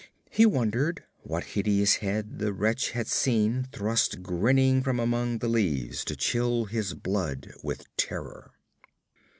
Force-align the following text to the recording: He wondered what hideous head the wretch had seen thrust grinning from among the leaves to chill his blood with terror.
He 0.31 0.47
wondered 0.47 1.03
what 1.19 1.43
hideous 1.43 1.97
head 1.97 2.39
the 2.39 2.53
wretch 2.53 2.89
had 2.89 3.05
seen 3.05 3.67
thrust 3.71 4.23
grinning 4.23 4.81
from 4.81 4.99
among 4.99 5.37
the 5.37 5.47
leaves 5.47 6.03
to 6.05 6.15
chill 6.15 6.65
his 6.65 6.95
blood 6.95 7.53
with 7.61 7.85
terror. 7.97 8.49